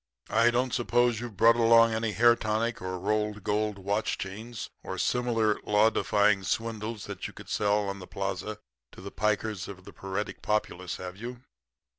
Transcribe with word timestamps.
I 0.31 0.49
don't 0.49 0.73
suppose 0.73 1.19
you've 1.19 1.37
brought 1.37 1.55
along 1.57 1.93
any 1.93 2.13
hair 2.13 2.35
tonic 2.35 2.81
or 2.81 2.97
rolled 2.97 3.43
gold 3.43 3.77
watch 3.77 4.17
chains, 4.17 4.71
or 4.81 4.97
similar 4.97 5.59
law 5.63 5.91
defying 5.91 6.41
swindles 6.41 7.03
that 7.05 7.27
you 7.27 7.33
could 7.33 7.49
sell 7.49 7.87
on 7.87 7.99
the 7.99 8.07
plaza 8.07 8.57
to 8.93 9.01
the 9.01 9.11
pikers 9.11 9.67
of 9.67 9.85
the 9.85 9.93
paretic 9.93 10.41
populace, 10.41 10.95
have 10.95 11.17
you?' 11.17 11.41